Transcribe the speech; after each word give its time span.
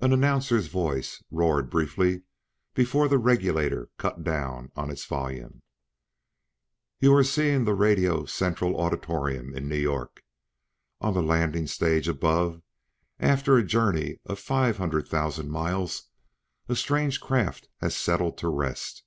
An 0.00 0.14
announcer's 0.14 0.68
voice 0.68 1.22
roared 1.30 1.68
briefly 1.68 2.22
before 2.72 3.08
the 3.08 3.18
regulator 3.18 3.90
cut 3.98 4.24
down 4.24 4.72
on 4.74 4.90
its 4.90 5.04
volume. 5.04 5.60
"You 6.98 7.12
are 7.14 7.22
seeing 7.22 7.66
the 7.66 7.74
Radio 7.74 8.24
central 8.24 8.74
Auditorium 8.80 9.54
in 9.54 9.68
New 9.68 9.76
York. 9.76 10.22
On 11.02 11.12
the 11.12 11.22
landing 11.22 11.66
stage 11.66 12.08
above, 12.08 12.62
after 13.20 13.58
a 13.58 13.62
journey 13.66 14.16
of 14.24 14.38
five 14.38 14.78
hundred 14.78 15.08
thousand 15.08 15.50
miles, 15.50 16.04
a 16.66 16.74
strange 16.74 17.20
craft 17.20 17.68
has 17.82 17.94
settled 17.94 18.38
to 18.38 18.48
rest. 18.48 19.02